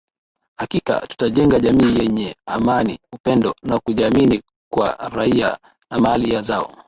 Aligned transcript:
hakika 0.57 1.07
tutajenga 1.07 1.59
jamii 1.59 1.97
yenye 1.99 2.35
amani 2.45 2.99
upendo 3.13 3.55
na 3.63 3.79
kujiamini 3.79 4.41
kwa 4.73 5.09
raia 5.13 5.57
na 5.91 5.99
mali 5.99 6.41
zao 6.41 6.75